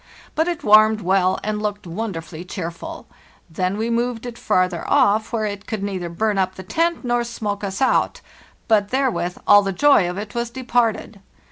[0.33, 3.05] But it warmed well and looked wonderfully cheerful.
[3.51, 7.23] Then we moved it farther off, where it could neither burn up the tent nor
[7.23, 8.19] smoke us out;
[8.67, 11.19] but therewith all the joy of it was departed.